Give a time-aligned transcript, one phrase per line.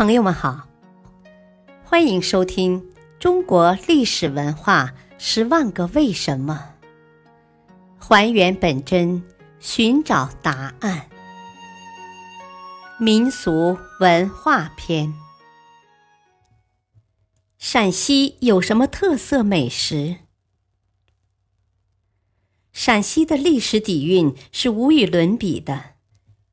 [0.00, 0.66] 朋友们好，
[1.84, 2.80] 欢迎收听
[3.18, 6.72] 《中国历史文化十万个为什么》，
[8.02, 9.22] 还原本真，
[9.58, 11.06] 寻找答案。
[12.98, 15.12] 民俗文化篇：
[17.58, 20.16] 陕西有什么特色美食？
[22.72, 25.96] 陕西的历史底蕴是无与伦比的，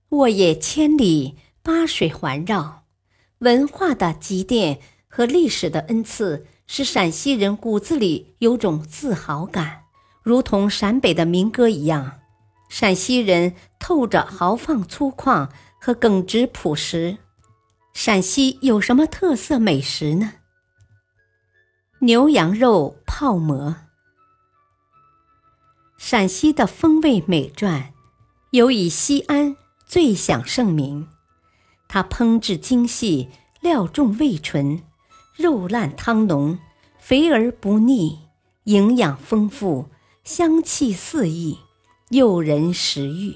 [0.10, 2.84] 沃野千里，八水环绕。
[3.40, 9.84] 文化的积淀和历史的恩赐，使陕西人骨子里有种自豪感，
[10.24, 12.20] 如同陕北的民歌一样。
[12.70, 17.18] 陕西人透着豪放粗犷和耿直朴实。
[17.94, 20.34] 陕西有什么特色美食呢？
[22.00, 23.76] 牛羊肉泡馍。
[25.98, 27.94] 陕西的风味美馔，
[28.52, 31.08] 尤以西安最享盛名。
[31.88, 33.30] 它烹制精细，
[33.62, 34.82] 料重味醇，
[35.36, 36.60] 肉烂汤浓，
[37.00, 38.20] 肥而不腻，
[38.66, 39.86] 营养丰富，
[40.24, 41.60] 香气四溢，
[42.10, 43.36] 诱人食欲，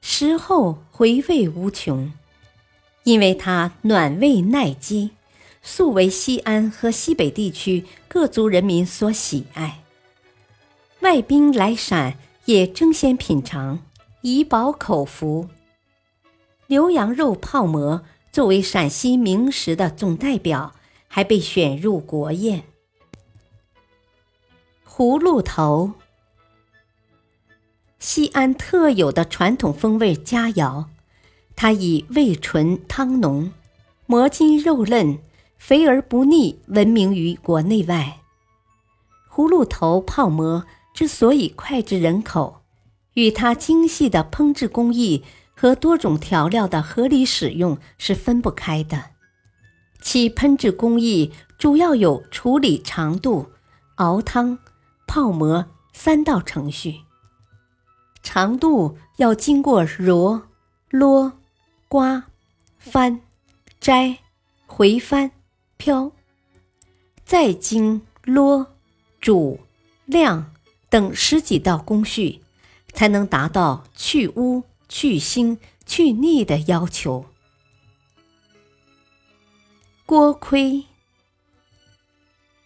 [0.00, 2.12] 食后回味无穷。
[3.04, 5.10] 因为它暖胃耐饥，
[5.62, 9.82] 素为西安和西北地区各族人民所喜爱。
[11.00, 13.80] 外宾来陕也争先品尝，
[14.20, 15.48] 以饱口福。
[16.72, 18.00] 牛羊肉泡馍
[18.32, 20.72] 作为陕西名食的总代表，
[21.06, 22.64] 还被选入国宴。
[24.88, 25.92] 葫芦头，
[27.98, 30.86] 西安特有的传统风味佳肴，
[31.54, 33.52] 它以味醇汤浓、
[34.06, 35.18] 馍筋肉嫩、
[35.58, 38.20] 肥而不腻闻名于国内外。
[39.30, 42.62] 葫芦头泡馍之所以脍炙人口，
[43.12, 45.22] 与它精细的烹制工艺。
[45.62, 49.10] 和多种调料的合理使用是分不开的。
[50.00, 53.52] 其烹制工艺主要有处理长度、
[53.94, 54.58] 熬汤、
[55.06, 57.02] 泡馍三道程序。
[58.24, 60.42] 长度要经过揉、
[60.90, 61.30] 箩、
[61.86, 62.24] 刮、
[62.76, 63.20] 翻、
[63.78, 64.18] 摘、
[64.66, 65.30] 回翻、
[65.76, 66.10] 漂，
[67.24, 68.66] 再经箩、
[69.20, 69.60] 煮、
[70.06, 70.52] 晾
[70.90, 72.42] 等十几道工序，
[72.92, 74.64] 才能达到去污。
[74.92, 77.24] 去腥去腻的要求。
[80.04, 80.84] 锅盔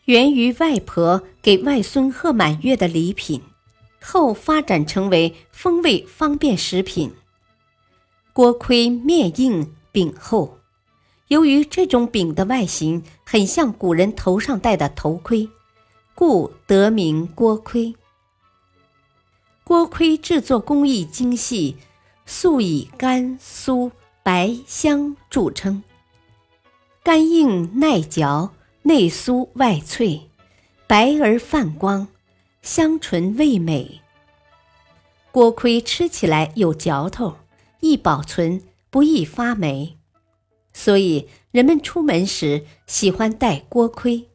[0.07, 3.41] 源于外婆给外孙贺满月的礼品，
[4.03, 7.15] 后发展成为风味方便食品。
[8.33, 10.59] 锅盔面硬饼厚，
[11.29, 15.49] 由于这种饼的外形很像古人头上戴的头盔，
[16.17, 17.95] 故得名锅盔。
[19.63, 21.77] 锅盔制作工艺精细。
[22.29, 23.93] 素以干酥
[24.25, 25.85] 白香著称，
[27.05, 30.29] 干硬耐嚼，内酥外脆，
[30.89, 32.09] 白而泛光，
[32.63, 34.01] 香醇味美。
[35.31, 37.37] 锅盔吃起来有嚼头，
[37.79, 38.61] 易保存，
[38.91, 39.97] 不易发霉，
[40.73, 44.29] 所以人们出门时喜欢带锅盔。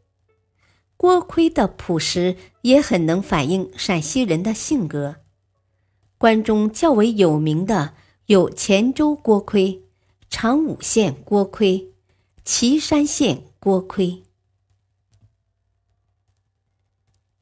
[0.95, 5.17] 锅盔的朴实也很能反映陕西人的性格。
[6.21, 7.95] 关中较为有名的
[8.27, 9.81] 有黔州锅盔、
[10.29, 11.89] 长武县锅盔、
[12.45, 14.21] 岐山县锅盔。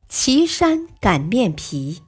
[0.08, 2.00] 岐山擀面皮，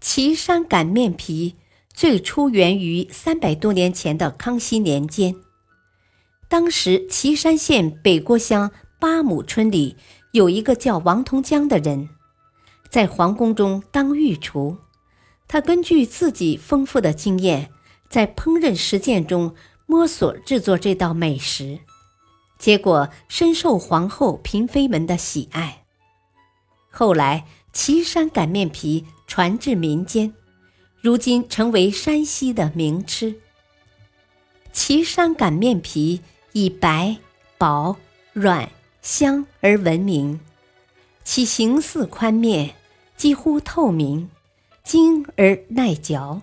[0.00, 1.54] 岐山擀面皮
[1.92, 5.36] 最初源于三百多年前的康熙年间，
[6.48, 9.96] 当时岐山县北郭乡八亩村里
[10.32, 12.08] 有一个叫王同江的人。
[12.94, 14.76] 在皇宫中当御厨，
[15.48, 17.72] 他根据自己丰富的经验，
[18.08, 21.80] 在烹饪实践中摸索制作这道美食，
[22.56, 25.82] 结果深受皇后、嫔妃们的喜爱。
[26.88, 30.32] 后来，岐山擀面皮传至民间，
[31.00, 33.34] 如今成为山西的名吃。
[34.72, 36.20] 岐山擀面皮
[36.52, 37.16] 以白、
[37.58, 37.96] 薄、
[38.32, 38.70] 软、
[39.02, 40.38] 香而闻名，
[41.24, 42.76] 其形似宽面。
[43.16, 44.30] 几乎透明，
[44.82, 46.42] 精而耐嚼，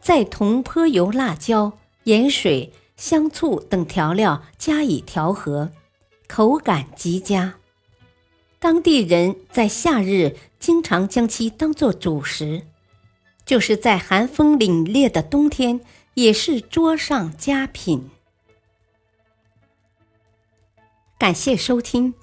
[0.00, 5.70] 再同泼油、辣椒、盐水、香醋等调料加以调和，
[6.26, 7.54] 口感极佳。
[8.58, 12.62] 当地人在夏日经常将其当作主食，
[13.44, 15.80] 就是在寒风凛冽的冬天
[16.14, 18.08] 也是桌上佳品。
[21.18, 22.14] 感谢收听，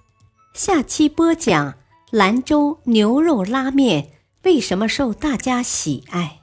[0.54, 1.76] 下期播讲。
[2.12, 4.14] 兰州牛肉拉面
[4.44, 6.40] 为什么受大家喜爱？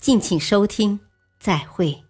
[0.00, 1.00] 敬请收听，
[1.40, 2.04] 再会。